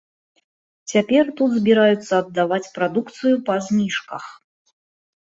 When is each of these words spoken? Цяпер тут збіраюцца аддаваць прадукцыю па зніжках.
Цяпер 0.93 1.25
тут 1.41 1.49
збіраюцца 1.59 2.13
аддаваць 2.21 2.71
прадукцыю 2.77 3.35
па 3.51 3.55
зніжках. 3.67 4.25